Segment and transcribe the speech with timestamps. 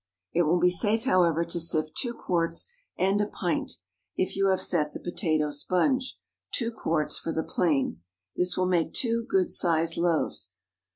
[0.33, 2.65] It will be safe, however, to sift two quarts
[2.97, 3.73] and a pint,
[4.15, 6.17] if you have set the potato sponge;
[6.51, 8.01] two quarts for the plain.
[8.35, 10.55] This will make two good sized loaves.